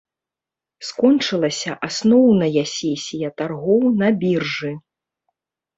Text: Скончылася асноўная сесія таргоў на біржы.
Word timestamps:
Скончылася 0.87 1.71
асноўная 1.89 2.65
сесія 2.75 3.29
таргоў 3.45 3.83
на 4.03 4.07
біржы. 4.27 4.71